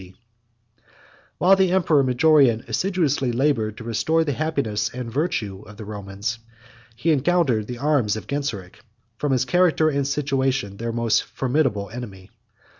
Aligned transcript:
]While 1.37 1.55
the 1.55 1.69
emperor 1.71 2.03
Majorian 2.03 2.67
assiduously 2.67 3.31
labored 3.31 3.77
to 3.77 3.83
restore 3.83 4.23
the 4.23 4.31
happiness 4.33 4.89
and 4.89 5.11
virtue 5.13 5.61
of 5.67 5.77
the 5.77 5.85
Romans, 5.85 6.39
he 6.95 7.11
encountered 7.11 7.67
the 7.67 7.77
arms 7.77 8.15
of 8.15 8.25
Genseric, 8.25 8.79
from 9.19 9.31
his 9.31 9.45
character 9.45 9.89
and 9.89 10.07
situation 10.07 10.77
their 10.77 10.91
most 10.91 11.21
formidable 11.23 11.91
enemy. 11.91 12.31